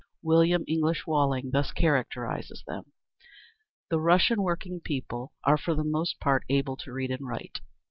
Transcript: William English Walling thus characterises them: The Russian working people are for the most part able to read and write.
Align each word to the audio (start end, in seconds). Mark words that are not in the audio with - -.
William 0.23 0.63
English 0.67 1.05
Walling 1.05 1.51
thus 1.51 1.71
characterises 1.71 2.63
them: 2.65 2.85
The 3.91 3.99
Russian 3.99 4.41
working 4.41 4.79
people 4.79 5.31
are 5.43 5.57
for 5.59 5.75
the 5.75 5.83
most 5.83 6.19
part 6.19 6.43
able 6.49 6.75
to 6.77 6.91
read 6.91 7.11
and 7.11 7.27
write. 7.27 7.59